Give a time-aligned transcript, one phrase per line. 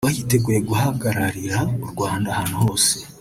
[0.03, 2.91] Kuba yiteguye guhagararira Urwanda ahantu hose